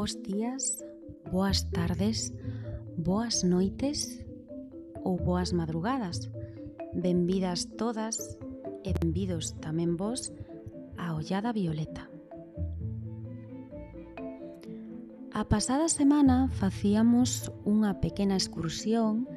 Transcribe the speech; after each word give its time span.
Bos 0.00 0.16
días, 0.22 0.82
boas 1.30 1.68
tardes, 1.76 2.32
boas 2.96 3.44
noites 3.44 4.24
ou 5.04 5.20
boas 5.20 5.52
madrugadas. 5.52 6.32
Benvidas 6.96 7.68
todas 7.76 8.16
e 8.80 8.96
benvidos 8.96 9.60
tamén 9.60 10.00
vos 10.00 10.32
a 10.96 11.12
Ollada 11.12 11.52
Violeta. 11.52 12.08
A 15.36 15.44
pasada 15.44 15.92
semana 15.92 16.48
facíamos 16.48 17.52
unha 17.68 18.00
pequena 18.00 18.40
excursión 18.40 19.28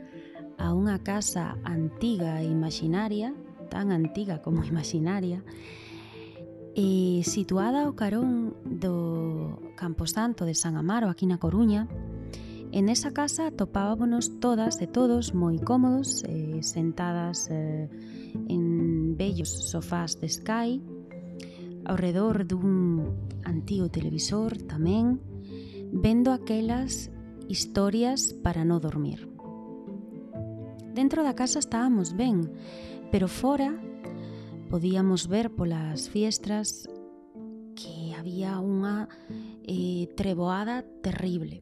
a 0.55 0.71
unha 0.71 1.03
casa 1.03 1.59
antiga 1.67 2.39
e 2.39 2.47
imaginaria, 2.47 3.35
tan 3.67 3.91
antiga 3.91 4.39
como 4.39 4.63
imaginaria, 4.63 5.43
e 5.43 5.82
E 6.73 7.21
situada 7.21 7.85
ao 7.85 7.93
carón 7.93 8.57
do 8.65 9.61
Camposanto 9.77 10.41
de 10.41 10.57
San 10.57 10.73
Amaro, 10.73 11.05
aquí 11.05 11.29
na 11.29 11.37
Coruña, 11.37 11.85
en 12.73 12.89
esa 12.89 13.13
casa 13.13 13.53
atopábamonos 13.53 14.41
todas 14.41 14.81
e 14.81 14.89
todos 14.89 15.37
moi 15.37 15.61
cómodos, 15.61 16.25
eh, 16.25 16.65
sentadas 16.65 17.45
eh, 17.53 17.85
en 18.49 19.13
bellos 19.13 19.69
sofás 19.69 20.17
de 20.17 20.25
Sky, 20.25 20.81
ao 21.85 21.93
redor 21.93 22.49
dun 22.49 23.05
antigo 23.45 23.93
televisor 23.93 24.57
tamén, 24.65 25.21
vendo 25.93 26.33
aquelas 26.33 27.13
historias 27.45 28.33
para 28.41 28.65
no 28.65 28.81
dormir. 28.81 29.29
Dentro 30.97 31.21
da 31.21 31.37
casa 31.37 31.61
estábamos 31.61 32.17
ben, 32.17 32.49
pero 33.13 33.29
fora 33.29 33.77
podíamos 34.73 35.27
ver 35.27 35.51
polas 35.51 36.09
fiestras 36.09 36.89
que 37.77 38.17
había 38.17 38.57
unha 38.57 39.05
eh, 39.69 40.09
treboada 40.17 40.81
terrible. 41.05 41.61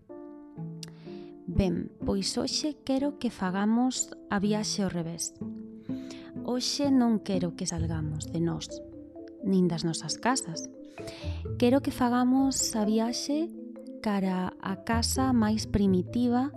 Ben, 1.43 1.91
pois 2.07 2.31
hoxe 2.39 2.79
quero 2.87 3.19
que 3.19 3.27
fagamos 3.27 4.15
a 4.31 4.39
viaxe 4.39 4.79
ao 4.79 4.87
revés. 4.87 5.35
Hoxe 6.47 6.87
non 6.87 7.19
quero 7.19 7.51
que 7.59 7.67
salgamos 7.67 8.31
de 8.31 8.39
nós, 8.39 8.71
nin 9.43 9.67
das 9.67 9.83
nosas 9.83 10.15
casas. 10.15 10.71
Quero 11.59 11.83
que 11.83 11.91
fagamos 11.91 12.55
a 12.79 12.87
viaxe 12.87 13.51
cara 13.99 14.55
a 14.63 14.87
casa 14.87 15.35
máis 15.35 15.67
primitiva, 15.67 16.55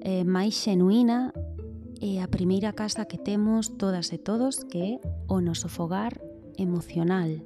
eh, 0.00 0.24
máis 0.24 0.56
xenuína 0.56 1.36
e 2.04 2.20
a 2.20 2.28
primeira 2.28 2.76
casa 2.76 3.08
que 3.08 3.16
temos 3.16 3.80
todas 3.80 4.12
e 4.12 4.20
todos 4.20 4.68
que 4.68 4.76
é 4.76 4.92
o 5.24 5.40
noso 5.40 5.72
fogar 5.72 6.20
emocional, 6.60 7.40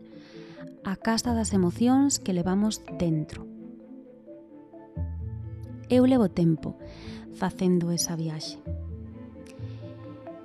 a 0.83 0.98
casa 0.98 1.31
das 1.31 1.55
emocións 1.55 2.19
que 2.19 2.34
levamos 2.34 2.83
dentro. 2.98 3.47
Eu 5.86 6.11
levo 6.11 6.27
tempo 6.27 6.75
facendo 7.39 7.95
esa 7.95 8.19
viaxe. 8.19 8.59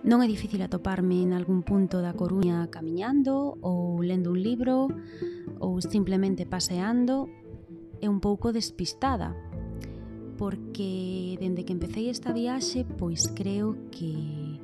Non 0.05 0.21
é 0.21 0.29
difícil 0.29 0.61
atoparme 0.61 1.25
en 1.25 1.33
algún 1.33 1.65
punto 1.65 1.97
da 2.05 2.13
Coruña 2.13 2.69
camiñando 2.69 3.57
ou 3.65 3.97
lendo 4.05 4.29
un 4.29 4.45
libro 4.45 4.93
ou 5.57 5.81
simplemente 5.81 6.45
paseando 6.45 7.33
e 7.97 8.05
un 8.05 8.21
pouco 8.21 8.53
despistada, 8.53 9.33
porque 10.43 11.37
dende 11.39 11.63
que 11.63 11.71
empecé 11.71 12.09
esta 12.09 12.33
viaxe, 12.33 12.83
pois 12.83 13.31
creo 13.31 13.77
que 13.95 14.59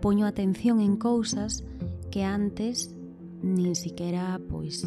poño 0.00 0.26
atención 0.26 0.78
en 0.78 0.94
cousas 0.94 1.66
que 2.12 2.22
antes 2.22 2.94
nin 3.42 3.74
siquiera 3.74 4.38
pois 4.38 4.86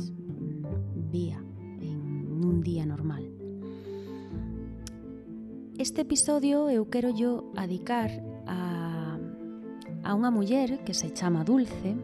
vía 1.12 1.44
en 1.84 2.39
un 2.39 2.64
día 2.64 2.88
normal. 2.88 3.28
Este 5.76 6.08
episodio 6.08 6.72
eu 6.72 6.88
quero 6.88 7.11
yo 7.11 7.52
adicar 7.60 8.08
a, 8.48 9.20
a 9.99 10.10
unha 10.16 10.32
muller 10.32 10.80
que 10.88 10.95
se 10.95 11.11
chama 11.11 11.43
Dulce, 11.43 11.99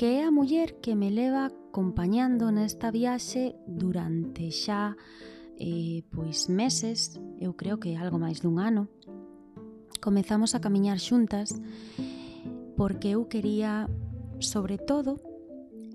que 0.00 0.16
é 0.16 0.24
a 0.24 0.32
muller 0.32 0.80
que 0.80 0.96
me 0.96 1.12
leva 1.12 1.52
acompañando 1.52 2.48
nesta 2.48 2.88
viaxe 2.88 3.52
durante 3.68 4.48
xa 4.48 4.96
eh, 5.58 6.06
pois 6.14 6.48
meses, 6.48 7.18
eu 7.42 7.58
creo 7.58 7.82
que 7.82 7.98
algo 7.98 8.16
máis 8.16 8.38
dun 8.40 8.62
ano, 8.62 8.86
comezamos 9.98 10.54
a 10.54 10.62
camiñar 10.62 11.02
xuntas 11.02 11.58
porque 12.78 13.18
eu 13.18 13.26
quería, 13.26 13.90
sobre 14.38 14.78
todo, 14.78 15.18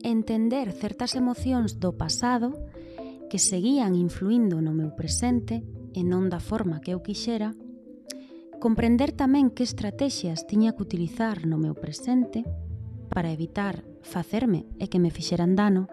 entender 0.04 0.76
certas 0.76 1.16
emocións 1.16 1.80
do 1.80 1.96
pasado 1.96 2.52
que 3.32 3.40
seguían 3.40 3.96
influindo 3.96 4.60
no 4.60 4.76
meu 4.76 4.92
presente 4.92 5.64
e 5.96 6.04
non 6.04 6.28
da 6.28 6.44
forma 6.44 6.84
que 6.84 6.92
eu 6.92 7.00
quixera, 7.00 7.56
comprender 8.60 9.16
tamén 9.16 9.48
que 9.48 9.64
estrategias 9.64 10.44
tiña 10.44 10.76
que 10.76 10.84
utilizar 10.84 11.48
no 11.48 11.56
meu 11.56 11.72
presente 11.72 12.44
para 13.08 13.32
evitar 13.32 13.88
facerme 14.04 14.68
e 14.76 14.92
que 14.92 15.00
me 15.00 15.10
fixeran 15.10 15.56
dano, 15.56 15.88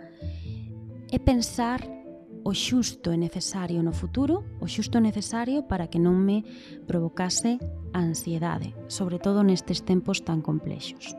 e 1.07 1.19
pensar 1.23 2.00
o 2.45 2.53
xusto 2.57 3.13
e 3.13 3.19
necesario 3.21 3.83
no 3.85 3.93
futuro, 3.93 4.45
o 4.61 4.67
xusto 4.67 4.97
e 4.97 5.05
necesario 5.05 5.69
para 5.69 5.89
que 5.89 6.01
non 6.01 6.17
me 6.17 6.45
provocase 6.89 7.61
ansiedade, 7.93 8.73
sobre 8.89 9.21
todo 9.21 9.45
nestes 9.45 9.85
tempos 9.85 10.25
tan 10.25 10.41
complexos. 10.41 11.13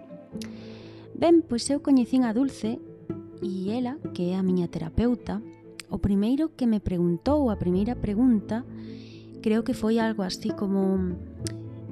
Ben, 1.14 1.46
pois 1.46 1.70
eu 1.70 1.86
coñecín 1.86 2.26
a 2.26 2.34
Dulce 2.34 2.82
e 3.42 3.70
ela, 3.70 3.98
que 4.14 4.34
é 4.34 4.40
a 4.40 4.46
miña 4.46 4.70
terapeuta, 4.70 5.42
o 5.92 6.00
primeiro 6.00 6.56
que 6.58 6.66
me 6.66 6.80
preguntou, 6.80 7.52
a 7.52 7.60
primeira 7.60 8.00
pregunta, 8.00 8.66
creo 9.42 9.62
que 9.62 9.78
foi 9.78 10.00
algo 10.00 10.24
así 10.24 10.50
como 10.56 11.14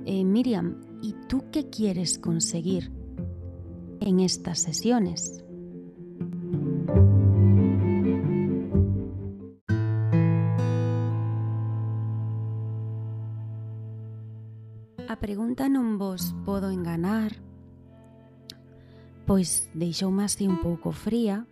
eh, 0.05 0.23
Miriam, 0.23 0.89
e 1.03 1.13
tú 1.27 1.47
que 1.51 1.69
quieres 1.69 2.19
conseguir 2.19 2.91
en 3.99 4.19
estas 4.19 4.59
sesiones? 4.59 5.43
pregunta 15.19 15.67
non 15.67 15.99
vos 15.99 16.31
podo 16.47 16.71
enganar, 16.71 17.35
pois 19.27 19.67
deixoume 19.75 20.23
así 20.23 20.47
un 20.47 20.63
pouco 20.63 20.95
fría, 20.95 21.43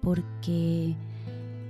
porque 0.00 0.94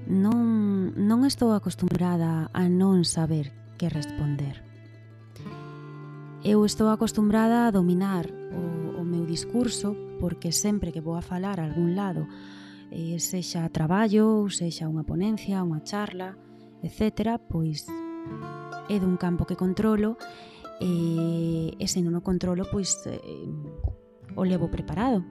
non, 0.06 0.92
non 0.94 1.24
estou 1.24 1.56
acostumbrada 1.56 2.52
a 2.52 2.68
non 2.68 3.02
saber 3.02 3.50
que 3.80 3.88
responder. 3.88 4.62
Eu 6.46 6.62
estou 6.62 6.92
acostumbrada 6.92 7.66
a 7.66 7.72
dominar 7.74 8.30
o, 8.30 9.00
o 9.00 9.02
meu 9.02 9.26
discurso 9.26 9.96
porque 10.20 10.52
sempre 10.52 10.92
que 10.92 11.02
vou 11.02 11.16
a 11.16 11.24
falar 11.24 11.58
a 11.58 11.66
algún 11.66 11.96
lado, 11.96 12.28
eh, 12.92 13.18
sexa 13.18 13.66
traballo, 13.72 14.46
sexa 14.52 14.86
unha 14.86 15.02
ponencia, 15.02 15.64
unha 15.64 15.82
charla, 15.82 16.38
etc., 16.84 17.40
pois 17.40 17.88
é 18.86 18.96
dun 19.02 19.18
campo 19.18 19.42
que 19.42 19.58
controlo 19.58 20.14
e, 20.80 21.74
e 21.78 21.84
se 21.88 22.02
non 22.02 22.16
o 22.16 22.24
controlo, 22.24 22.68
pois 22.68 23.00
eh, 23.06 23.20
o 24.36 24.42
levo 24.44 24.68
preparado. 24.68 25.24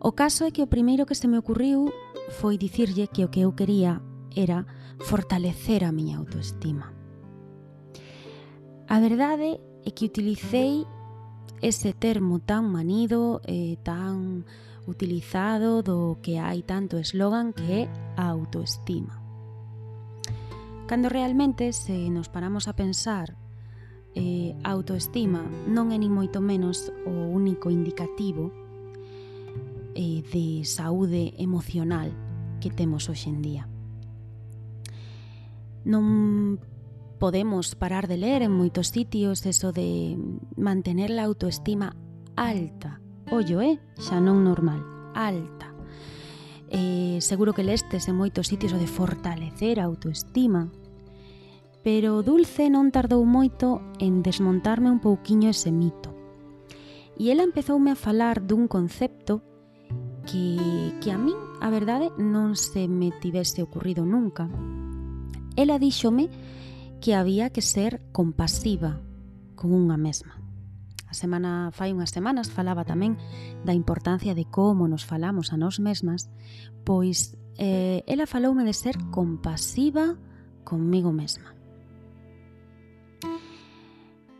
O 0.00 0.16
caso 0.16 0.48
é 0.48 0.50
que 0.50 0.62
o 0.64 0.70
primeiro 0.70 1.04
que 1.04 1.18
se 1.18 1.28
me 1.28 1.36
ocurriu 1.36 1.92
foi 2.40 2.56
dicirlle 2.56 3.10
que 3.10 3.24
o 3.24 3.28
que 3.28 3.44
eu 3.44 3.52
quería 3.52 4.00
era 4.32 4.64
fortalecer 5.00 5.84
a 5.84 5.92
miña 5.92 6.16
autoestima. 6.18 6.94
A 8.88 8.96
verdade 8.98 9.60
é 9.84 9.90
que 9.90 10.06
utilicei 10.06 10.86
ese 11.60 11.92
termo 11.92 12.40
tan 12.40 12.72
manido 12.72 13.44
e 13.44 13.76
tan 13.84 14.48
utilizado 14.88 15.84
do 15.84 16.16
que 16.24 16.40
hai 16.40 16.64
tanto 16.64 16.96
eslogan 16.96 17.52
que 17.52 17.84
é 17.84 17.92
a 18.16 18.32
autoestima. 18.32 19.20
Cando 20.88 21.12
realmente 21.12 21.70
se 21.76 22.08
nos 22.10 22.32
paramos 22.32 22.66
a 22.66 22.74
pensar 22.74 23.36
eh, 24.14 24.56
a 24.62 24.70
autoestima 24.74 25.44
non 25.70 25.94
é 25.94 25.98
nin 25.98 26.10
moito 26.10 26.42
menos 26.42 26.90
o 27.06 27.30
único 27.30 27.70
indicativo 27.70 28.50
eh, 29.94 30.22
de 30.26 30.66
saúde 30.66 31.34
emocional 31.38 32.10
que 32.58 32.70
temos 32.70 33.08
hoxe 33.08 33.30
en 33.30 33.40
día. 33.42 33.64
Non 35.86 36.58
podemos 37.20 37.76
parar 37.76 38.08
de 38.08 38.16
ler 38.16 38.42
en 38.42 38.52
moitos 38.52 38.90
sitios 38.90 39.44
eso 39.46 39.72
de 39.72 40.16
mantener 40.56 41.12
a 41.14 41.24
autoestima 41.24 41.94
alta. 42.34 43.00
Ollo, 43.30 43.60
eh? 43.60 43.78
Xa 44.00 44.18
non 44.18 44.42
normal, 44.42 44.82
alta. 45.14 45.70
Eh, 46.70 47.18
seguro 47.20 47.52
que 47.52 47.66
lestes 47.66 48.08
en 48.08 48.16
moitos 48.16 48.48
sitios 48.48 48.72
o 48.72 48.78
de 48.80 48.86
fortalecer 48.86 49.78
a 49.78 49.86
autoestima, 49.86 50.72
pero 51.82 52.20
Dulce 52.20 52.68
non 52.68 52.92
tardou 52.92 53.24
moito 53.24 53.80
en 53.96 54.20
desmontarme 54.20 54.92
un 54.92 55.00
pouquiño 55.00 55.48
ese 55.48 55.72
mito. 55.72 56.12
E 57.16 57.32
ela 57.32 57.44
empezoume 57.44 57.92
a 57.92 58.00
falar 58.00 58.44
dun 58.44 58.68
concepto 58.68 59.44
que, 60.28 60.92
que 61.00 61.12
a 61.12 61.18
min, 61.18 61.36
a 61.60 61.68
verdade, 61.72 62.12
non 62.20 62.56
se 62.56 62.88
me 62.88 63.12
tivese 63.20 63.64
ocurrido 63.64 64.04
nunca. 64.04 64.48
Ela 65.56 65.80
díxome 65.80 66.28
que 67.00 67.16
había 67.16 67.50
que 67.50 67.64
ser 67.64 68.04
compasiva 68.12 69.00
con 69.56 69.72
unha 69.72 69.96
mesma. 69.96 70.36
A 71.10 71.14
semana 71.16 71.74
fai 71.74 71.90
unhas 71.90 72.14
semanas 72.14 72.52
falaba 72.52 72.86
tamén 72.86 73.18
da 73.66 73.74
importancia 73.74 74.36
de 74.36 74.46
como 74.46 74.86
nos 74.86 75.02
falamos 75.02 75.50
a 75.50 75.58
nós 75.58 75.82
mesmas, 75.82 76.30
pois 76.86 77.34
eh, 77.58 78.06
ela 78.06 78.30
faloume 78.30 78.62
de 78.62 78.76
ser 78.76 78.94
compasiva 79.10 80.14
comigo 80.62 81.10
mesma. 81.10 81.59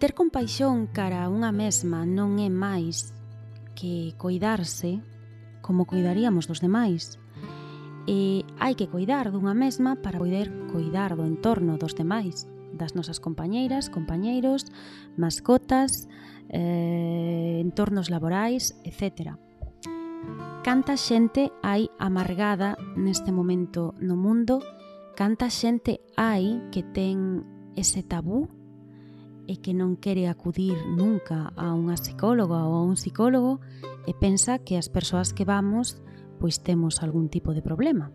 Ter 0.01 0.17
compaixón 0.17 0.89
cara 0.89 1.21
a 1.21 1.29
unha 1.29 1.53
mesma 1.53 2.09
non 2.09 2.41
é 2.41 2.49
máis 2.49 3.13
que 3.77 4.17
coidarse 4.17 5.05
como 5.61 5.85
cuidaríamos 5.85 6.49
dos 6.49 6.65
demais. 6.65 7.21
E 8.09 8.49
hai 8.57 8.73
que 8.73 8.89
coidar 8.89 9.29
dunha 9.29 9.53
mesma 9.53 10.01
para 10.01 10.17
poder 10.17 10.49
coidar 10.73 11.21
do 11.21 11.29
entorno 11.29 11.77
dos 11.77 11.93
demais, 11.93 12.49
das 12.73 12.97
nosas 12.97 13.21
compañeiras, 13.21 13.93
compañeiros, 13.93 14.73
mascotas, 15.21 16.09
eh, 16.49 17.61
entornos 17.61 18.09
laborais, 18.09 18.81
etcétera 18.89 19.37
canta 20.61 20.97
xente 20.97 21.53
hai 21.65 21.89
amargada 21.97 22.77
neste 22.97 23.33
momento 23.33 23.97
no 23.97 24.17
mundo, 24.17 24.61
canta 25.17 25.49
xente 25.49 26.05
hai 26.21 26.61
que 26.69 26.85
ten 26.85 27.45
ese 27.81 28.05
tabú 28.05 28.60
e 29.51 29.59
que 29.59 29.75
non 29.75 29.99
quere 29.99 30.31
acudir 30.31 30.79
nunca 30.87 31.51
a 31.59 31.75
unha 31.75 31.99
psicóloga 31.99 32.63
ou 32.63 32.79
a 32.79 32.87
un 32.87 32.95
psicólogo 32.95 33.59
e 34.07 34.15
pensa 34.15 34.63
que 34.63 34.79
as 34.79 34.87
persoas 34.87 35.35
que 35.35 35.43
vamos 35.43 35.99
pois 36.39 36.63
temos 36.63 37.03
algún 37.03 37.27
tipo 37.27 37.51
de 37.51 37.59
problema. 37.59 38.15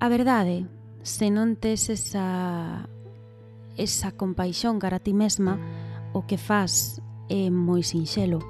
A 0.00 0.08
verdade, 0.08 0.64
se 1.04 1.28
non 1.28 1.60
tes 1.60 1.92
esa 1.92 2.88
esa 3.76 4.16
compaixón 4.16 4.80
cara 4.80 4.96
a 4.96 5.04
ti 5.04 5.12
mesma, 5.12 5.60
o 6.16 6.24
que 6.24 6.40
faz 6.40 7.04
é 7.28 7.52
moi 7.52 7.84
sinxelo. 7.84 8.40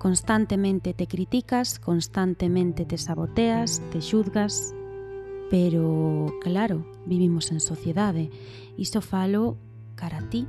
Constantemente 0.00 0.96
te 0.96 1.04
criticas, 1.04 1.76
constantemente 1.76 2.88
te 2.88 2.96
saboteas, 2.96 3.84
te 3.92 4.00
xudgas, 4.00 4.72
Pero, 5.50 6.26
claro, 6.40 6.84
vivimos 7.06 7.52
en 7.52 7.60
sociedade. 7.60 8.30
Isto 8.76 9.00
falo 9.00 9.56
cara 9.94 10.18
a 10.18 10.28
ti, 10.28 10.46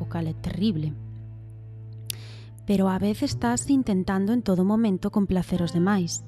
o 0.00 0.08
cal 0.08 0.26
é 0.26 0.34
terrible. 0.34 0.94
Pero 2.66 2.88
a 2.88 2.98
vez 2.98 3.22
estás 3.22 3.68
intentando 3.68 4.32
en 4.32 4.42
todo 4.42 4.64
momento 4.64 5.10
complacer 5.10 5.62
os 5.62 5.72
demais. 5.72 6.24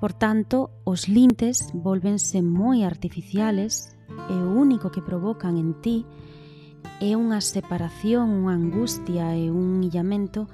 Por 0.00 0.12
tanto, 0.12 0.70
os 0.84 1.08
lintes 1.08 1.70
volvense 1.74 2.40
moi 2.40 2.86
artificiales 2.86 3.92
e 4.30 4.34
o 4.38 4.54
único 4.54 4.94
que 4.94 5.02
provocan 5.02 5.58
en 5.58 5.74
ti 5.82 6.06
é 7.02 7.18
unha 7.18 7.42
separación, 7.42 8.30
unha 8.30 8.54
angustia 8.54 9.34
e 9.34 9.50
un 9.50 9.82
illamento 9.82 10.46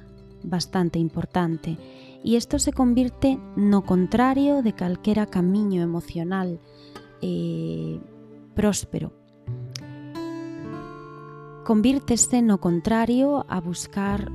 bastante 0.45 0.99
importante 0.99 1.79
y 2.23 2.37
esto 2.37 2.59
se 2.59 2.73
convierte 2.73 3.39
no 3.57 3.83
contrario 3.83 4.63
de 4.63 4.73
calquera 4.73 5.27
camiño 5.27 5.83
emocional 5.83 6.61
eh, 7.21 8.01
próspero. 8.55 9.13
Convírtese 11.65 12.43
no 12.43 12.61
contrario 12.61 13.47
a 13.49 13.61
buscar 13.61 14.31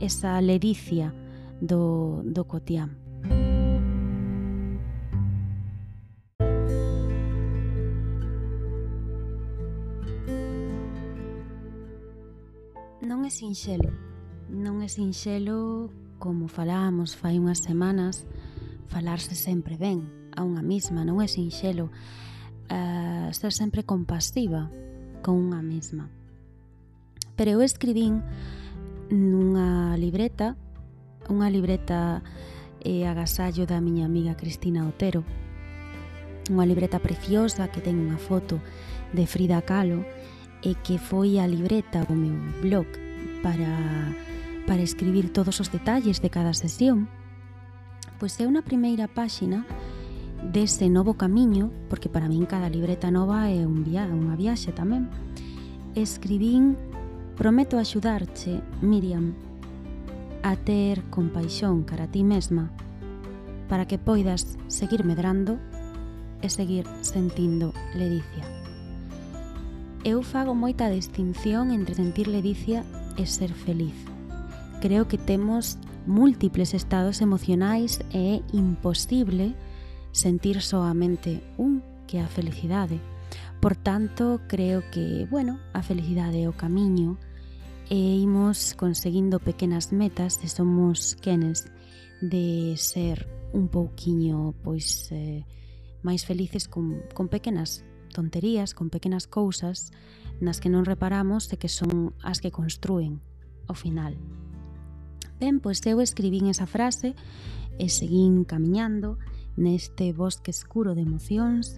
esa 0.00 0.40
ledicia 0.40 1.14
do, 1.60 2.22
do 2.24 2.44
cotián. 2.44 3.00
Non 13.04 13.20
é 13.24 13.30
sinxelo, 13.32 13.92
non 14.50 14.82
é 14.84 14.88
sinxelo 14.88 15.88
como 16.20 16.48
falábamos 16.48 17.16
fai 17.16 17.40
unhas 17.40 17.62
semanas 17.62 18.26
falarse 18.88 19.34
sempre 19.34 19.76
ben 19.76 20.04
a 20.36 20.44
unha 20.44 20.60
mesma 20.60 21.04
non 21.04 21.20
é 21.22 21.28
sinxelo 21.28 21.88
uh, 22.72 23.28
ser 23.32 23.52
sempre 23.52 23.84
compasiva 23.84 24.68
con 25.24 25.40
unha 25.40 25.60
mesma 25.64 26.08
pero 27.36 27.56
eu 27.56 27.60
escribín 27.64 28.20
nunha 29.08 29.96
libreta 30.00 30.56
unha 31.28 31.48
libreta 31.48 32.20
e 32.84 33.08
agasallo 33.08 33.64
da 33.64 33.80
miña 33.80 34.04
amiga 34.04 34.36
Cristina 34.36 34.84
Otero. 34.84 35.24
Unha 36.52 36.68
libreta 36.68 37.00
preciosa 37.00 37.72
que 37.72 37.80
ten 37.80 37.96
unha 37.96 38.20
foto 38.20 38.60
de 39.16 39.24
Frida 39.24 39.64
Kahlo 39.64 40.04
e 40.60 40.76
que 40.84 41.00
foi 41.00 41.40
a 41.40 41.48
libreta 41.48 42.04
do 42.04 42.12
meu 42.12 42.36
blog 42.60 43.03
para, 43.44 44.16
para 44.66 44.80
escribir 44.80 45.28
todos 45.30 45.60
os 45.60 45.70
detalles 45.70 46.22
de 46.24 46.30
cada 46.30 46.56
sesión. 46.56 47.12
Pois 48.16 48.40
é 48.40 48.48
unha 48.48 48.64
primeira 48.64 49.04
páxina 49.04 49.68
dese 50.40 50.88
novo 50.88 51.20
camiño, 51.20 51.68
porque 51.92 52.08
para 52.08 52.26
min 52.32 52.48
cada 52.48 52.72
libreta 52.72 53.12
nova 53.12 53.52
é 53.52 53.68
un 53.68 53.84
via, 53.84 54.08
unha 54.08 54.32
viaxe 54.32 54.72
tamén. 54.72 55.12
Escribín 55.92 56.80
Prometo 57.36 57.82
axudarche, 57.82 58.62
Miriam, 58.78 59.34
a 60.46 60.54
ter 60.54 61.02
compaixón 61.10 61.82
cara 61.82 62.06
a 62.06 62.10
ti 62.10 62.22
mesma, 62.22 62.70
para 63.68 63.84
que 63.90 63.98
poidas 63.98 64.56
seguir 64.70 65.02
medrando 65.02 65.58
e 66.40 66.48
seguir 66.48 66.86
sentindo 67.02 67.74
ledicia. 67.92 68.46
Eu 70.06 70.22
fago 70.22 70.54
moita 70.54 70.86
distinción 70.86 71.74
entre 71.74 71.98
sentir 71.98 72.30
ledicia 72.30 72.86
é 73.16 73.26
ser 73.26 73.52
feliz. 73.52 73.94
Creo 74.80 75.06
que 75.08 75.18
temos 75.18 75.78
múltiples 76.06 76.74
estados 76.74 77.20
emocionais 77.20 78.00
e 78.12 78.40
é 78.40 78.42
imposible 78.52 79.54
sentir 80.12 80.60
soamente 80.60 81.42
un 81.56 81.82
que 82.06 82.18
a 82.20 82.28
felicidade. 82.28 83.00
Por 83.60 83.76
tanto, 83.76 84.40
creo 84.46 84.84
que, 84.90 85.26
bueno, 85.30 85.58
a 85.72 85.82
felicidade 85.82 86.42
é 86.42 86.48
o 86.48 86.56
camiño 86.56 87.16
e 87.88 88.20
imos 88.20 88.74
conseguindo 88.74 89.40
pequenas 89.40 89.92
metas 89.92 90.40
e 90.44 90.48
somos 90.48 91.16
quenes 91.20 91.68
de 92.20 92.76
ser 92.76 93.28
un 93.52 93.68
pouquiño 93.68 94.54
pois 94.64 95.12
eh, 95.12 95.44
máis 96.02 96.24
felices 96.24 96.68
con, 96.68 97.04
con 97.12 97.28
pequenas 97.28 97.84
tonterías, 98.14 98.78
con 98.78 98.94
pequenas 98.94 99.26
cousas 99.26 99.90
nas 100.38 100.62
que 100.62 100.70
non 100.70 100.86
reparamos 100.86 101.50
e 101.50 101.58
que 101.58 101.68
son 101.68 102.14
as 102.22 102.38
que 102.38 102.54
construen 102.54 103.18
ao 103.66 103.74
final. 103.74 104.14
Ben, 105.42 105.58
pois 105.58 105.82
eu 105.82 105.98
escribín 105.98 106.46
esa 106.46 106.70
frase 106.70 107.18
e 107.82 107.90
seguín 107.90 108.46
camiñando 108.46 109.18
neste 109.58 110.14
bosque 110.14 110.54
escuro 110.54 110.94
de 110.94 111.02
emocións 111.02 111.74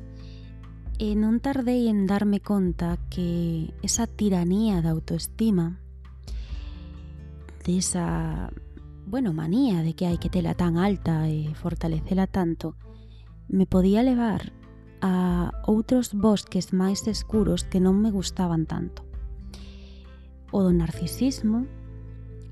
e 0.97 1.13
non 1.13 1.45
tardei 1.45 1.93
en 1.93 2.09
darme 2.09 2.41
conta 2.41 2.97
que 3.13 3.73
esa 3.85 4.09
tiranía 4.09 4.81
da 4.81 4.97
autoestima 4.97 5.77
desa, 7.65 8.49
bueno, 9.05 9.37
manía 9.37 9.85
de 9.85 9.93
que 9.93 10.09
hai 10.09 10.17
que 10.17 10.33
tela 10.33 10.57
tan 10.57 10.81
alta 10.81 11.29
e 11.29 11.53
fortalecela 11.53 12.25
tanto 12.25 12.81
me 13.49 13.69
podía 13.69 14.01
levar 14.01 14.56
a 15.07 15.55
outros 15.71 16.11
bosques 16.11 16.75
máis 16.75 17.07
escuros 17.07 17.63
que 17.63 17.79
non 17.79 17.95
me 18.03 18.11
gustaban 18.11 18.67
tanto. 18.67 19.07
O 20.51 20.67
do 20.67 20.75
narcisismo, 20.75 21.71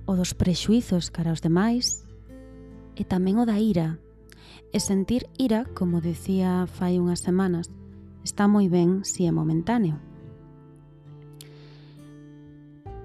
o 0.07 0.13
dos 0.15 0.39
prexuizos 0.39 1.11
cara 1.11 1.35
aos 1.35 1.43
demais, 1.43 2.07
e 2.95 3.03
tamén 3.03 3.43
o 3.43 3.45
da 3.45 3.59
ira. 3.59 3.99
E 4.71 4.79
sentir 4.79 5.27
ira, 5.35 5.67
como 5.75 5.99
dicía 5.99 6.71
fai 6.71 7.03
unhas 7.03 7.27
semanas, 7.27 7.75
está 8.23 8.47
moi 8.47 8.71
ben 8.71 9.03
se 9.03 9.27
si 9.27 9.31
é 9.31 9.33
momentáneo. 9.35 9.99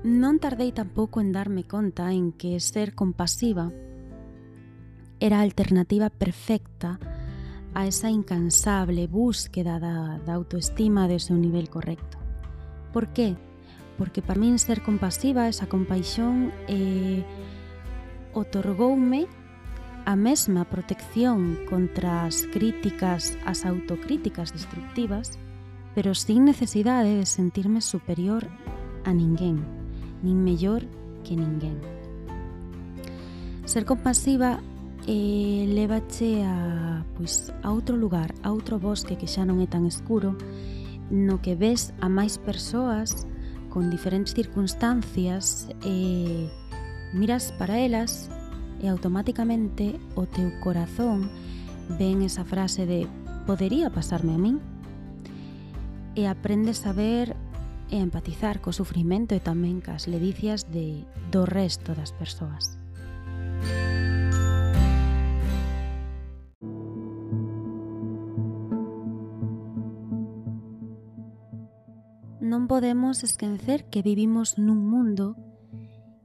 Non 0.05 0.37
tardei 0.37 0.69
tampouco 0.71 1.19
en 1.25 1.33
darme 1.33 1.65
conta 1.65 2.13
en 2.13 2.31
que 2.37 2.61
ser 2.61 2.93
compasiva 2.93 3.73
era 5.19 5.41
a 5.41 5.45
alternativa 5.45 6.07
perfecta 6.13 7.01
para 7.01 7.18
a 7.73 7.85
esa 7.85 8.09
incansable 8.09 9.07
búsqueda 9.07 9.79
da, 9.79 10.19
da 10.25 10.33
autoestima 10.33 11.07
de 11.07 11.19
seu 11.19 11.37
nivel 11.37 11.69
correcto. 11.69 12.17
Por 12.93 13.07
qué? 13.13 13.37
Porque 13.97 14.21
para 14.21 14.39
min 14.39 14.57
ser 14.57 14.81
compasiva, 14.81 15.47
esa 15.47 15.67
compaixón, 15.67 16.51
eh, 16.67 17.23
otorgoume 18.33 19.27
a 20.05 20.15
mesma 20.15 20.65
protección 20.65 21.59
contra 21.69 22.25
as 22.25 22.47
críticas, 22.49 23.37
as 23.45 23.65
autocríticas 23.65 24.53
destructivas, 24.53 25.37
pero 25.93 26.15
sin 26.15 26.45
necesidade 26.45 27.17
de 27.17 27.25
sentirme 27.25 27.81
superior 27.81 28.47
a 29.05 29.13
ninguén, 29.13 29.61
nin 30.23 30.41
mellor 30.41 30.87
que 31.21 31.35
ninguén. 31.35 31.77
Ser 33.65 33.85
compasiva 33.85 34.63
e 35.07 35.65
levache 35.69 36.43
a, 36.43 37.05
pois, 37.15 37.53
a 37.63 37.71
outro 37.71 37.95
lugar, 37.95 38.33
a 38.43 38.51
outro 38.51 38.79
bosque 38.79 39.15
que 39.15 39.27
xa 39.29 39.47
non 39.47 39.63
é 39.63 39.67
tan 39.67 39.87
escuro, 39.87 40.35
no 41.09 41.41
que 41.41 41.55
ves 41.55 41.95
a 42.03 42.07
máis 42.07 42.37
persoas 42.37 43.25
con 43.69 43.89
diferentes 43.89 44.33
circunstancias 44.33 45.69
e 45.85 46.49
miras 47.13 47.53
para 47.57 47.79
elas 47.79 48.29
e 48.81 48.87
automáticamente 48.87 49.97
o 50.15 50.25
teu 50.29 50.53
corazón 50.61 51.29
ven 51.97 52.21
esa 52.21 52.45
frase 52.45 52.85
de 52.85 53.09
podería 53.45 53.89
pasarme 53.89 54.37
a 54.37 54.39
min 54.41 54.61
e 56.13 56.29
aprendes 56.29 56.85
a 56.85 56.93
ver 56.93 57.33
e 57.89 57.97
a 57.97 58.05
empatizar 58.05 58.61
co 58.61 58.69
sufrimento 58.69 59.33
e 59.33 59.41
tamén 59.41 59.81
cas 59.81 60.05
ledicias 60.05 60.69
de, 60.69 61.05
do 61.33 61.49
resto 61.49 61.97
das 61.97 62.13
persoas. 62.13 62.77
Música 63.59 63.88
podemos 72.69 73.23
esquecer 73.23 73.89
que 73.89 74.05
vivimos 74.05 74.61
nun 74.61 74.77
mundo 74.77 75.33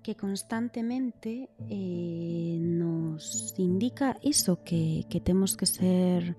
que 0.04 0.12
constantemente 0.12 1.48
eh, 1.72 2.60
nos 2.60 3.56
indica 3.56 4.20
iso, 4.20 4.60
que, 4.60 5.08
que 5.08 5.24
temos 5.24 5.56
que 5.56 5.64
ser 5.64 6.36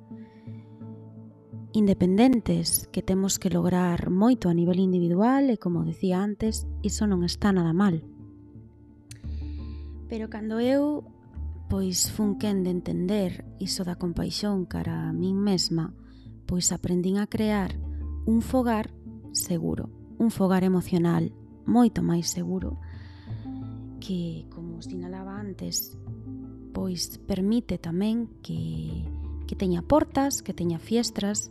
independentes, 1.73 2.85
que 2.93 3.01
temos 3.01 3.41
que 3.41 3.49
lograr 3.49 4.13
moito 4.13 4.45
a 4.45 4.53
nivel 4.53 4.77
individual 4.77 5.49
e, 5.49 5.57
como 5.57 5.81
decía 5.81 6.21
antes, 6.21 6.69
iso 6.85 7.09
non 7.09 7.25
está 7.25 7.49
nada 7.49 7.73
mal. 7.73 8.05
Pero 10.05 10.29
cando 10.29 10.61
eu 10.61 11.01
pois 11.65 12.13
fun 12.13 12.37
quen 12.37 12.61
de 12.61 12.69
entender 12.69 13.41
iso 13.57 13.81
da 13.81 13.97
compaixón 13.97 14.69
cara 14.69 15.09
a 15.09 15.15
min 15.17 15.41
mesma, 15.41 15.97
pois 16.45 16.69
aprendín 16.69 17.17
a 17.17 17.25
crear 17.25 17.73
un 18.29 18.45
fogar 18.45 18.93
seguro, 19.35 19.91
un 20.17 20.31
fogar 20.31 20.63
emocional 20.63 21.29
moito 21.67 21.99
máis 22.01 22.31
seguro 22.31 22.79
que, 23.99 24.45
como 24.53 24.81
sinalaba 24.81 25.35
antes, 25.35 25.97
pois 26.71 27.17
permite 27.25 27.81
tamén 27.81 28.29
que, 28.45 29.03
que 29.49 29.55
teña 29.57 29.81
portas, 29.81 30.45
que 30.45 30.53
teña 30.53 30.77
fiestras 30.77 31.49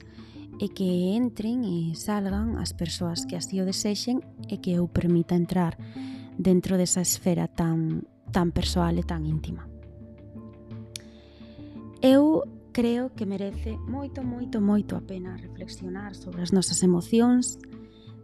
e 0.62 0.70
que 0.70 1.18
entren 1.18 1.66
e 1.66 1.98
salgan 1.98 2.62
as 2.62 2.70
persoas 2.70 3.26
que 3.26 3.34
así 3.34 3.58
o 3.58 3.66
desexen 3.66 4.22
e 4.46 4.62
que 4.62 4.78
eu 4.78 4.86
permita 4.86 5.34
entrar 5.34 5.74
dentro 6.38 6.78
desa 6.78 7.02
esfera 7.02 7.50
tan, 7.50 8.06
tan 8.30 8.54
persoal 8.54 8.94
e 8.98 9.04
tan 9.04 9.26
íntima. 9.26 9.66
Eu 12.04 12.46
creo 12.70 13.14
que 13.14 13.26
merece 13.26 13.78
moito, 13.88 14.22
moito, 14.22 14.60
moito 14.60 14.94
a 14.94 15.02
pena 15.02 15.34
reflexionar 15.38 16.14
sobre 16.14 16.42
as 16.42 16.52
nosas 16.52 16.82
emocións, 16.82 17.58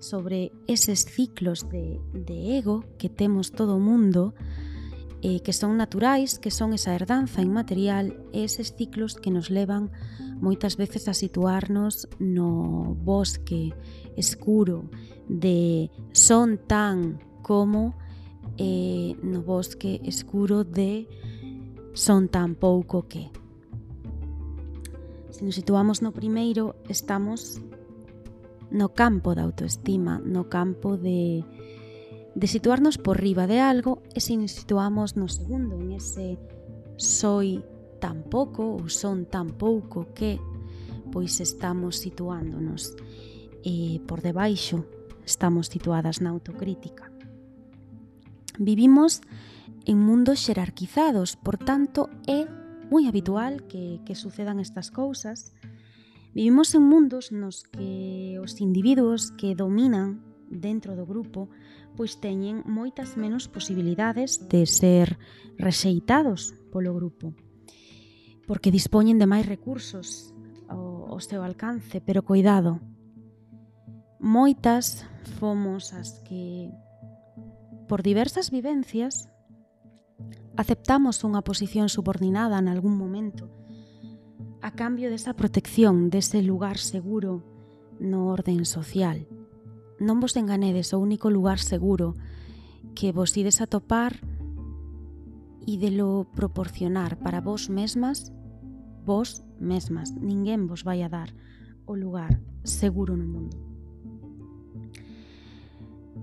sobre 0.00 0.52
eses 0.66 1.04
ciclos 1.04 1.68
de, 1.68 2.00
de 2.12 2.58
ego 2.58 2.84
que 2.98 3.08
temos 3.08 3.52
todo 3.52 3.76
o 3.76 3.80
mundo, 3.80 4.34
eh, 5.22 5.40
que 5.40 5.52
son 5.52 5.76
naturais, 5.76 6.38
que 6.38 6.50
son 6.50 6.72
esa 6.72 6.94
herdanza 6.94 7.42
inmaterial, 7.42 8.16
e 8.32 8.42
eses 8.42 8.72
ciclos 8.72 9.14
que 9.20 9.30
nos 9.30 9.52
levan 9.52 9.92
moitas 10.40 10.80
veces 10.80 11.06
a 11.06 11.14
situarnos 11.14 12.08
no 12.16 12.96
bosque 12.96 13.76
escuro 14.16 14.88
de 15.28 15.92
son 16.16 16.56
tan 16.56 17.20
como 17.44 17.92
eh, 18.56 19.14
no 19.22 19.44
bosque 19.44 20.00
escuro 20.04 20.64
de 20.64 21.04
son 21.92 22.28
tan 22.32 22.56
pouco 22.56 23.04
que. 23.04 23.28
Se 25.28 25.44
nos 25.44 25.54
situamos 25.54 26.00
no 26.00 26.12
primeiro, 26.12 26.76
estamos 26.88 27.60
no 28.70 28.94
campo 28.94 29.34
da 29.34 29.42
autoestima, 29.42 30.22
no 30.22 30.48
campo 30.48 30.96
de, 30.96 31.44
de 32.34 32.46
situarnos 32.46 32.98
por 32.98 33.20
riba 33.20 33.46
de 33.46 33.60
algo 33.60 34.02
e 34.14 34.22
se 34.22 34.38
nos 34.38 34.54
situamos 34.54 35.18
no 35.18 35.26
segundo, 35.26 35.78
en 35.78 35.92
ese 35.94 36.38
soy 36.96 37.64
tan 38.00 38.24
pouco 38.26 38.78
ou 38.78 38.88
son 38.88 39.28
tan 39.28 39.52
pouco 39.54 40.10
que 40.16 40.40
pois 41.10 41.42
estamos 41.42 41.98
situándonos 41.98 42.94
e 43.66 44.00
por 44.06 44.22
debaixo 44.22 44.86
estamos 45.26 45.68
situadas 45.68 46.22
na 46.22 46.30
autocrítica. 46.30 47.10
Vivimos 48.58 49.20
en 49.84 49.98
mundos 49.98 50.44
xerarquizados, 50.44 51.36
por 51.36 51.56
tanto 51.56 52.12
é 52.28 52.44
moi 52.90 53.06
habitual 53.06 53.64
que, 53.70 54.02
que 54.04 54.18
sucedan 54.18 54.58
estas 54.60 54.90
cousas. 54.90 55.54
Vivimos 56.34 56.74
en 56.74 56.84
mundos 56.84 57.32
nos 57.32 57.64
que 57.64 58.29
os 58.40 58.60
individuos 58.64 59.30
que 59.36 59.54
dominan 59.54 60.24
dentro 60.50 60.96
do 60.98 61.06
grupo 61.06 61.52
pois 61.94 62.18
teñen 62.18 62.66
moitas 62.66 63.14
menos 63.14 63.46
posibilidades 63.46 64.48
de 64.50 64.66
ser 64.66 65.20
rexeitados 65.60 66.56
polo 66.72 66.96
grupo 66.96 67.36
porque 68.50 68.74
dispoñen 68.74 69.22
de 69.22 69.30
máis 69.30 69.46
recursos 69.46 70.34
ao, 70.66 71.06
ao 71.06 71.22
seu 71.22 71.46
alcance, 71.46 72.02
pero 72.02 72.26
cuidado. 72.26 72.82
Moitas 74.18 75.06
fomos 75.38 75.94
as 75.94 76.18
que 76.26 76.66
por 77.86 78.02
diversas 78.02 78.50
vivencias 78.50 79.30
aceptamos 80.58 81.22
unha 81.22 81.46
posición 81.46 81.86
subordinada 81.86 82.58
en 82.58 82.66
algún 82.66 82.98
momento 82.98 83.46
a 84.66 84.74
cambio 84.74 85.14
desa 85.14 85.38
protección, 85.38 86.10
dese 86.10 86.42
lugar 86.42 86.82
seguro 86.82 87.46
no 88.00 88.32
orden 88.32 88.64
social. 88.64 89.28
Non 90.00 90.18
vos 90.18 90.34
enganedes, 90.40 90.96
o 90.96 90.98
único 90.98 91.28
lugar 91.28 91.60
seguro 91.60 92.16
que 92.96 93.12
vos 93.12 93.36
ides 93.36 93.60
a 93.60 93.68
topar 93.68 94.18
e 95.68 95.76
de 95.76 95.92
lo 95.92 96.24
proporcionar 96.32 97.20
para 97.20 97.44
vos 97.44 97.68
mesmas, 97.68 98.32
vos 99.04 99.44
mesmas. 99.60 100.16
Ninguén 100.16 100.64
vos 100.66 100.82
vai 100.82 101.04
a 101.04 101.12
dar 101.12 101.36
o 101.84 101.94
lugar 101.94 102.40
seguro 102.64 103.14
no 103.14 103.28
mundo. 103.28 103.60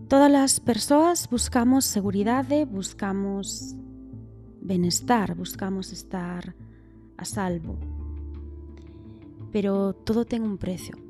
Todas 0.10 0.34
as 0.34 0.60
persoas 0.60 1.30
buscamos 1.30 1.86
seguridade, 1.86 2.66
buscamos 2.66 3.76
benestar, 4.62 5.36
buscamos 5.36 5.92
estar 5.92 6.56
a 7.18 7.26
salvo. 7.26 7.78
Pero 9.52 9.94
todo 9.94 10.26
ten 10.26 10.44
un 10.44 10.58
precio. 10.58 11.07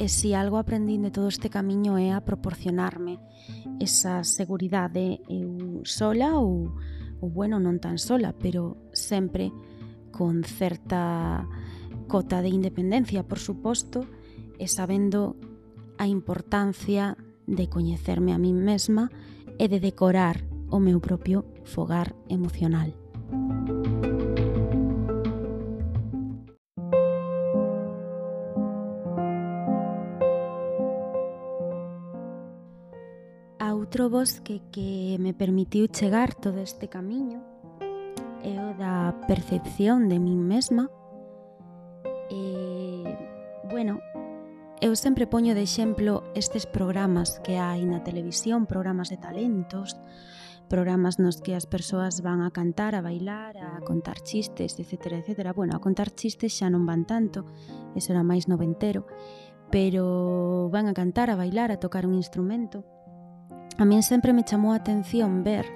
E 0.00 0.08
se 0.08 0.32
algo 0.34 0.56
aprendín 0.56 1.04
de 1.04 1.12
todo 1.12 1.28
este 1.28 1.52
camiño 1.52 2.00
é 2.00 2.16
a 2.16 2.24
proporcionarme 2.24 3.20
esa 3.84 4.24
seguridade 4.24 5.20
eu 5.28 5.84
sola 5.84 6.40
ou, 6.40 6.72
ou 7.20 7.28
bueno, 7.28 7.60
non 7.60 7.76
tan 7.84 8.00
sola, 8.00 8.32
pero 8.32 8.80
sempre 8.96 9.52
con 10.08 10.40
certa 10.40 11.44
cota 12.08 12.40
de 12.40 12.48
independencia, 12.48 13.28
por 13.28 13.44
suposto, 13.44 14.08
e 14.56 14.72
sabendo 14.72 15.36
a 16.00 16.08
importancia 16.08 17.20
de 17.44 17.68
coñecerme 17.68 18.32
a 18.32 18.40
min 18.40 18.56
mesma 18.56 19.12
e 19.60 19.68
de 19.68 19.84
decorar 19.84 20.40
o 20.72 20.80
meu 20.80 20.96
propio 21.04 21.44
fogar 21.68 22.16
emocional. 22.32 22.96
Música 23.28 24.09
Outro 33.90 34.08
bosque 34.08 34.62
que 34.70 35.18
me 35.18 35.34
permitiu 35.34 35.90
chegar 35.90 36.30
todo 36.30 36.62
este 36.62 36.86
camiño 36.86 37.42
é 38.38 38.54
o 38.54 38.70
da 38.78 39.18
percepción 39.26 40.06
de 40.06 40.22
min 40.22 40.46
mesma. 40.46 40.86
E, 42.30 43.02
bueno, 43.66 43.98
eu 44.78 44.94
sempre 44.94 45.26
poño 45.26 45.58
de 45.58 45.66
exemplo 45.66 46.22
estes 46.38 46.70
programas 46.70 47.42
que 47.42 47.58
hai 47.58 47.82
na 47.82 48.06
televisión, 48.06 48.70
programas 48.70 49.10
de 49.10 49.18
talentos, 49.18 49.98
programas 50.70 51.18
nos 51.18 51.42
que 51.42 51.58
as 51.58 51.66
persoas 51.66 52.22
van 52.22 52.46
a 52.46 52.54
cantar, 52.54 52.94
a 52.94 53.02
bailar, 53.02 53.58
a 53.58 53.82
contar 53.82 54.22
chistes, 54.22 54.78
etc. 54.78 55.18
etc. 55.18 55.50
Bueno, 55.50 55.74
a 55.74 55.82
contar 55.82 56.14
chistes 56.14 56.54
xa 56.54 56.70
non 56.70 56.86
van 56.86 57.10
tanto, 57.10 57.42
eso 57.98 58.14
era 58.14 58.22
máis 58.22 58.46
noventero, 58.46 59.10
pero 59.74 60.70
van 60.70 60.86
a 60.86 60.94
cantar, 60.94 61.26
a 61.26 61.34
bailar, 61.34 61.74
a 61.74 61.82
tocar 61.82 62.06
un 62.06 62.14
instrumento 62.14 62.99
a 63.78 63.84
min 63.84 64.02
sempre 64.02 64.32
me 64.32 64.44
chamou 64.44 64.72
a 64.72 64.80
atención 64.80 65.44
ver 65.44 65.66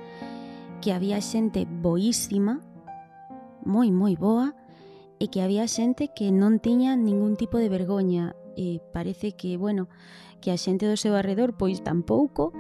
que 0.80 0.92
había 0.92 1.20
xente 1.20 1.66
boísima, 1.68 2.60
moi 3.64 3.88
moi 3.92 4.16
boa, 4.16 4.52
e 5.22 5.28
que 5.32 5.40
había 5.40 5.64
xente 5.70 6.12
que 6.12 6.28
non 6.28 6.60
tiña 6.60 6.98
ningún 6.98 7.38
tipo 7.40 7.56
de 7.56 7.72
vergoña 7.72 8.36
e 8.56 8.84
parece 8.92 9.32
que, 9.32 9.56
bueno, 9.56 9.88
que 10.44 10.52
a 10.52 10.60
xente 10.60 10.84
do 10.84 11.00
seu 11.00 11.16
arredor 11.16 11.56
pois 11.56 11.80
tampouco 11.80 12.52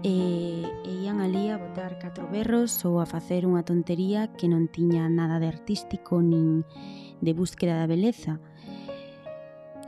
e, 0.00 0.64
e 0.64 0.92
ian 1.04 1.20
ali 1.20 1.52
a 1.52 1.60
botar 1.60 2.00
catro 2.00 2.24
berros 2.32 2.72
ou 2.88 3.02
a 3.02 3.06
facer 3.06 3.44
unha 3.44 3.66
tontería 3.66 4.32
que 4.32 4.48
non 4.48 4.72
tiña 4.72 5.04
nada 5.12 5.36
de 5.36 5.52
artístico 5.52 6.24
nin 6.24 6.64
de 7.20 7.32
búsqueda 7.36 7.76
da 7.76 7.90
beleza 7.90 8.40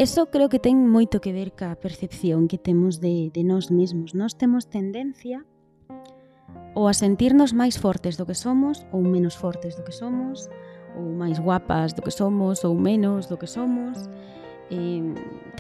eso 0.01 0.33
creo 0.33 0.49
que 0.49 0.57
ten 0.57 0.89
moito 0.89 1.21
que 1.21 1.29
ver 1.29 1.53
ca 1.53 1.77
percepción 1.77 2.49
que 2.49 2.57
temos 2.57 3.05
de, 3.05 3.29
de 3.37 3.45
nós 3.45 3.69
mesmos. 3.69 4.17
Nós 4.17 4.33
temos 4.33 4.65
tendencia 4.65 5.45
ou 6.73 6.89
a 6.89 6.97
sentirnos 6.97 7.53
máis 7.53 7.77
fortes 7.77 8.17
do 8.17 8.25
que 8.25 8.33
somos 8.33 8.81
ou 8.97 9.05
menos 9.05 9.37
fortes 9.37 9.77
do 9.77 9.85
que 9.85 9.93
somos, 9.93 10.49
ou 10.97 11.05
máis 11.05 11.37
guapas 11.37 11.93
do 11.93 12.01
que 12.01 12.09
somos 12.09 12.65
ou 12.65 12.73
menos 12.73 13.29
do 13.29 13.37
que 13.37 13.45
somos. 13.45 14.09
Eh, 14.73 15.05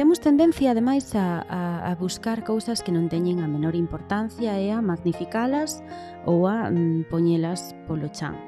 temos 0.01 0.25
tendencia, 0.25 0.73
ademais, 0.73 1.13
a, 1.13 1.45
a, 1.45 1.93
a 1.93 1.95
buscar 2.01 2.41
cousas 2.41 2.81
que 2.81 2.97
non 2.97 3.13
teñen 3.13 3.45
a 3.45 3.51
menor 3.51 3.77
importancia 3.77 4.57
e 4.57 4.73
a 4.73 4.81
magnificalas 4.81 5.85
ou 6.25 6.49
a 6.49 6.73
mm, 6.73 7.13
poñelas 7.13 7.77
polo 7.85 8.09
chan. 8.09 8.41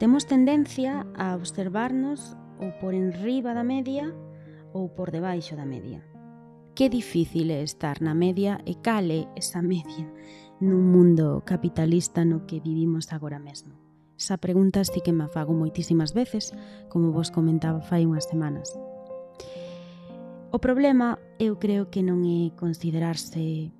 Temos 0.00 0.24
tendencia 0.24 1.04
a 1.20 1.36
observarnos 1.36 2.40
ou 2.62 2.70
por 2.78 2.94
enriba 2.94 3.52
da 3.52 3.66
media 3.66 4.14
ou 4.72 4.88
por 4.88 5.10
debaixo 5.10 5.58
da 5.58 5.66
media. 5.66 6.00
Que 6.74 6.88
difícil 6.88 7.50
é 7.50 7.62
estar 7.62 8.00
na 8.00 8.14
media 8.14 8.62
e 8.64 8.78
cale 8.78 9.28
esa 9.34 9.60
media 9.74 10.06
nun 10.62 10.94
mundo 10.94 11.42
capitalista 11.42 12.22
no 12.22 12.46
que 12.46 12.62
vivimos 12.62 13.10
agora 13.10 13.42
mesmo. 13.42 13.74
Esa 14.14 14.38
pregunta 14.38 14.86
sí 14.86 15.02
que 15.02 15.10
me 15.10 15.26
fago 15.26 15.50
moitísimas 15.50 16.14
veces, 16.14 16.54
como 16.86 17.10
vos 17.10 17.34
comentaba 17.34 17.82
fai 17.82 18.06
unhas 18.06 18.30
semanas. 18.30 18.70
O 20.54 20.62
problema 20.62 21.18
eu 21.42 21.58
creo 21.58 21.90
que 21.90 22.06
non 22.06 22.22
é 22.22 22.54
considerarse 22.54 23.74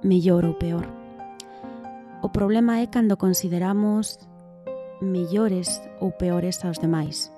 mellor 0.00 0.48
ou 0.48 0.56
peor. 0.56 0.88
O 2.24 2.32
problema 2.32 2.80
é 2.80 2.88
cando 2.88 3.20
consideramos 3.20 4.16
mellores 5.00 5.82
ou 6.00 6.12
peores 6.14 6.64
aos 6.64 6.78
demais. 6.78 7.30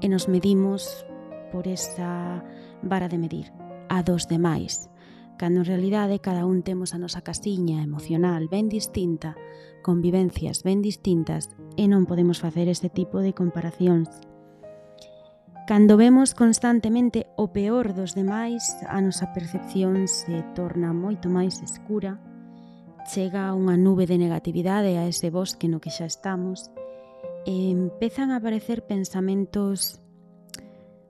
E 0.00 0.08
nos 0.08 0.26
medimos 0.26 1.06
por 1.52 1.68
esa 1.68 2.42
vara 2.82 3.08
de 3.08 3.18
medir, 3.18 3.52
a 3.88 4.02
dos 4.02 4.26
demais, 4.26 4.88
cando 5.36 5.60
en 5.60 5.66
realidade 5.66 6.18
cada 6.18 6.46
un 6.46 6.62
temos 6.62 6.94
a 6.94 6.98
nosa 6.98 7.20
casiña 7.20 7.84
emocional 7.84 8.48
ben 8.48 8.72
distinta, 8.72 9.36
convivencias 9.84 10.64
ben 10.64 10.80
distintas 10.80 11.52
e 11.76 11.86
non 11.86 12.08
podemos 12.08 12.40
facer 12.40 12.66
este 12.72 12.88
tipo 12.88 13.20
de 13.20 13.36
comparacións. 13.36 14.08
Cando 15.68 15.94
vemos 15.94 16.34
constantemente 16.34 17.30
o 17.38 17.54
peor 17.54 17.94
dos 17.94 18.18
demais, 18.18 18.66
a 18.90 18.98
nosa 18.98 19.30
percepción 19.30 20.10
se 20.10 20.42
torna 20.58 20.90
moito 20.90 21.30
máis 21.30 21.62
escura 21.62 22.18
chega 23.06 23.54
unha 23.54 23.74
nube 23.78 24.06
de 24.06 24.18
negatividade 24.18 24.98
a 24.98 25.06
ese 25.06 25.30
bosque 25.30 25.66
no 25.66 25.82
que 25.82 25.90
xa 25.90 26.06
estamos 26.06 26.70
e 27.44 27.70
empezan 27.70 28.30
a 28.30 28.38
aparecer 28.38 28.86
pensamentos 28.86 29.98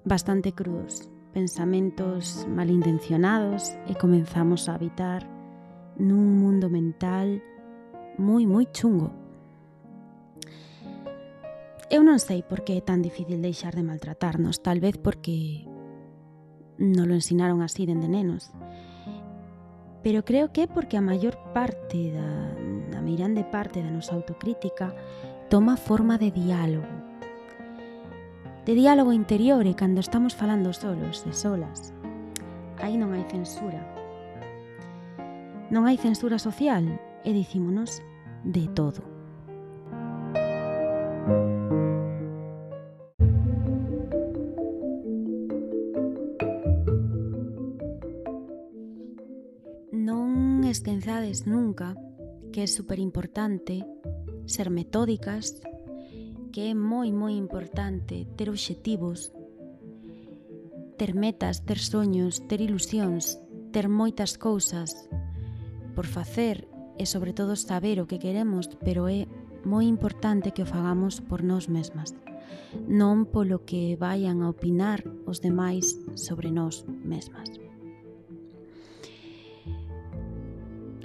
bastante 0.04 0.52
crudos, 0.52 1.08
pensamentos 1.32 2.48
malintencionados 2.48 3.76
e 3.86 3.94
comenzamos 3.94 4.68
a 4.68 4.76
habitar 4.76 5.28
nun 6.00 6.40
mundo 6.40 6.72
mental 6.72 7.40
moi 8.16 8.44
moi 8.48 8.68
chungo. 8.72 9.12
Eu 11.92 12.00
non 12.00 12.16
sei 12.16 12.40
por 12.40 12.64
que 12.64 12.80
é 12.80 12.82
tan 12.82 13.04
difícil 13.04 13.44
deixar 13.44 13.76
de 13.76 13.84
maltratarnos, 13.84 14.64
tal 14.64 14.80
vez 14.80 14.96
porque 14.96 15.68
non 16.80 17.04
lo 17.04 17.14
ensinaron 17.14 17.60
así 17.60 17.84
dende 17.84 18.08
nenos. 18.08 18.48
Pero 20.02 20.24
creo 20.24 20.50
que 20.50 20.62
é 20.62 20.68
porque 20.68 20.98
a 20.98 21.04
maior 21.04 21.38
parte 21.54 22.10
da, 22.10 22.30
da 22.90 23.00
mirande 23.00 23.44
parte 23.46 23.82
da 23.82 23.90
nosa 23.90 24.14
autocrítica 24.18 24.94
toma 25.48 25.76
forma 25.76 26.18
de 26.18 26.30
diálogo. 26.30 26.90
De 28.66 28.74
diálogo 28.74 29.12
interior 29.12 29.66
e 29.66 29.74
cando 29.74 30.02
estamos 30.02 30.34
falando 30.34 30.74
solos 30.74 31.22
e 31.26 31.32
solas. 31.34 31.94
Aí 32.82 32.98
non 32.98 33.14
hai 33.14 33.22
censura. 33.30 33.78
Non 35.70 35.86
hai 35.86 35.98
censura 35.98 36.42
social 36.42 36.82
e 37.22 37.30
dicímonos 37.30 38.02
de 38.42 38.66
todo. 38.74 39.11
acabades 51.22 51.46
nunca, 51.46 51.94
que 52.52 52.62
é 52.62 52.66
super 52.66 52.98
importante 52.98 53.84
ser 54.46 54.70
metódicas, 54.70 55.62
que 56.50 56.70
é 56.70 56.74
moi 56.74 57.14
moi 57.14 57.38
importante 57.38 58.26
ter 58.34 58.50
obxectivos, 58.50 59.30
ter 60.98 61.14
metas, 61.14 61.62
ter 61.62 61.78
soños, 61.78 62.42
ter 62.50 62.60
ilusións, 62.60 63.38
ter 63.70 63.86
moitas 63.86 64.34
cousas 64.34 64.90
por 65.94 66.10
facer 66.10 66.66
e 66.98 67.06
sobre 67.06 67.32
todo 67.32 67.54
saber 67.54 68.02
o 68.02 68.08
que 68.10 68.18
queremos, 68.18 68.66
pero 68.82 69.06
é 69.06 69.30
moi 69.62 69.86
importante 69.86 70.50
que 70.50 70.66
o 70.66 70.70
fagamos 70.70 71.22
por 71.22 71.46
nós 71.46 71.70
mesmas, 71.70 72.18
non 72.90 73.30
polo 73.30 73.62
que 73.62 73.94
vayan 73.94 74.42
a 74.42 74.50
opinar 74.50 75.06
os 75.22 75.38
demais 75.38 75.94
sobre 76.18 76.50
nós 76.50 76.82
mesmas. 77.06 77.71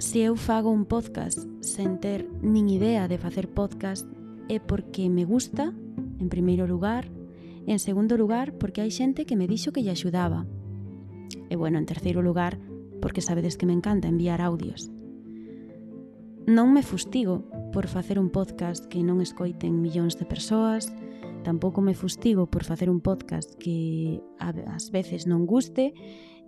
se 0.08 0.24
eu 0.24 0.36
fago 0.36 0.70
un 0.70 0.86
podcast 0.86 1.44
sen 1.60 2.00
ter 2.00 2.24
nin 2.40 2.72
idea 2.72 3.12
de 3.12 3.20
facer 3.20 3.52
podcast 3.52 4.08
é 4.48 4.56
porque 4.56 5.12
me 5.12 5.28
gusta, 5.28 5.76
en 6.16 6.32
primeiro 6.32 6.64
lugar, 6.64 7.12
e 7.68 7.76
en 7.76 7.78
segundo 7.78 8.16
lugar 8.16 8.56
porque 8.56 8.80
hai 8.80 8.88
xente 8.88 9.28
que 9.28 9.36
me 9.36 9.44
dixo 9.44 9.68
que 9.68 9.84
lle 9.84 9.92
axudaba. 9.92 10.48
E 11.52 11.60
bueno, 11.60 11.76
en 11.76 11.84
terceiro 11.84 12.24
lugar, 12.24 12.56
porque 13.04 13.20
sabedes 13.20 13.60
que 13.60 13.68
me 13.68 13.76
encanta 13.76 14.08
enviar 14.08 14.40
audios. 14.40 14.88
Non 16.48 16.72
me 16.72 16.80
fustigo 16.80 17.44
por 17.76 17.84
facer 17.84 18.16
un 18.16 18.32
podcast 18.32 18.88
que 18.88 19.04
non 19.04 19.20
escoiten 19.20 19.84
millóns 19.84 20.16
de 20.16 20.24
persoas, 20.24 20.88
tampouco 21.44 21.84
me 21.84 21.92
fustigo 21.92 22.48
por 22.48 22.64
facer 22.64 22.88
un 22.88 23.04
podcast 23.04 23.60
que 23.60 24.24
ás 24.40 24.88
veces 24.88 25.28
non 25.28 25.44
guste, 25.44 25.92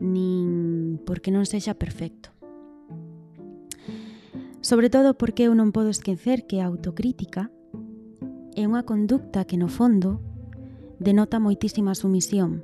nin 0.01 0.97
porque 1.05 1.29
non 1.29 1.45
sexa 1.45 1.77
perfecto. 1.77 2.40
Sobre 4.71 4.89
todo 4.89 5.19
porque 5.19 5.51
eu 5.51 5.53
non 5.59 5.75
podo 5.75 5.91
esquecer 5.91 6.47
que 6.47 6.63
a 6.63 6.71
autocrítica 6.71 7.51
é 8.55 8.63
unha 8.71 8.87
conducta 8.87 9.43
que 9.43 9.59
no 9.59 9.67
fondo 9.67 10.23
denota 11.03 11.43
moitísima 11.43 11.91
sumisión. 11.99 12.63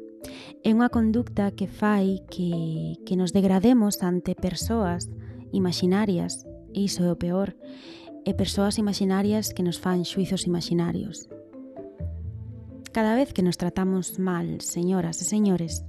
É 0.62 0.71
unha 0.71 0.87
conducta 0.87 1.51
que 1.51 1.66
fai 1.66 2.23
que, 2.31 2.95
que 3.03 3.19
nos 3.19 3.35
degrademos 3.35 4.07
ante 4.07 4.38
persoas 4.38 5.11
imaxinarias, 5.51 6.47
e 6.71 6.87
iso 6.87 7.03
é 7.03 7.11
o 7.11 7.19
peor, 7.19 7.59
e 8.23 8.31
persoas 8.38 8.79
imaxinarias 8.79 9.51
que 9.51 9.66
nos 9.66 9.83
fan 9.83 10.07
xuizos 10.07 10.47
imaxinarios. 10.47 11.27
Cada 12.95 13.19
vez 13.19 13.35
que 13.35 13.42
nos 13.42 13.59
tratamos 13.59 14.23
mal, 14.23 14.62
señoras 14.62 15.19
e 15.19 15.27
señores, 15.27 15.83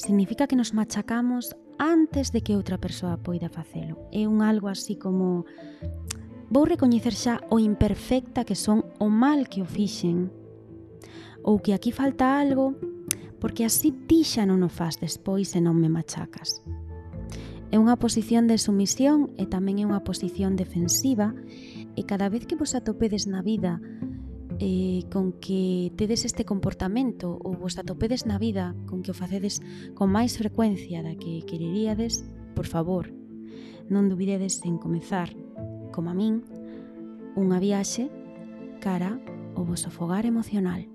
significa 0.00 0.48
que 0.48 0.56
nos 0.56 0.72
machacamos 0.72 1.52
antes 1.80 2.30
de 2.30 2.44
que 2.44 2.60
outra 2.60 2.76
persoa 2.76 3.16
poida 3.16 3.48
facelo. 3.48 3.96
É 4.12 4.28
un 4.28 4.44
algo 4.44 4.68
así 4.68 5.00
como 5.00 5.48
vou 6.52 6.68
recoñecer 6.68 7.16
xa 7.16 7.40
o 7.48 7.56
imperfecta 7.56 8.44
que 8.44 8.52
son 8.54 8.84
o 9.00 9.08
mal 9.08 9.48
que 9.48 9.64
o 9.64 9.66
fixen 9.66 10.28
ou 11.40 11.56
que 11.56 11.72
aquí 11.72 11.88
falta 11.88 12.36
algo 12.36 12.76
porque 13.40 13.64
así 13.64 13.96
ti 14.04 14.28
xa 14.28 14.44
non 14.44 14.60
o 14.60 14.68
faz 14.68 15.00
despois 15.00 15.56
e 15.56 15.64
non 15.64 15.80
me 15.80 15.88
machacas. 15.88 16.60
É 17.72 17.80
unha 17.80 17.96
posición 17.96 18.44
de 18.44 18.60
sumisión 18.60 19.32
e 19.40 19.48
tamén 19.48 19.80
é 19.80 19.88
unha 19.88 20.04
posición 20.04 20.60
defensiva 20.60 21.32
e 21.96 22.04
cada 22.04 22.28
vez 22.28 22.44
que 22.44 22.60
vos 22.60 22.76
atopedes 22.76 23.24
na 23.24 23.40
vida 23.40 23.80
eh, 24.60 25.08
con 25.08 25.32
que 25.40 25.90
tedes 25.96 26.28
este 26.28 26.44
comportamento 26.44 27.40
ou 27.40 27.56
vos 27.56 27.80
atopedes 27.80 28.28
na 28.28 28.36
vida 28.36 28.76
con 28.84 29.00
que 29.00 29.10
o 29.10 29.16
facedes 29.16 29.64
con 29.96 30.12
máis 30.12 30.36
frecuencia 30.36 31.00
da 31.00 31.16
que 31.16 31.40
quereríades, 31.48 32.28
por 32.52 32.68
favor, 32.68 33.08
non 33.88 34.12
dubidedes 34.12 34.60
en 34.68 34.76
comezar, 34.76 35.32
como 35.96 36.12
a 36.12 36.14
min, 36.14 36.44
unha 37.40 37.56
viaxe 37.56 38.12
cara 38.84 39.16
ao 39.56 39.64
vosso 39.64 39.88
fogar 39.88 40.28
emocional. 40.28 40.89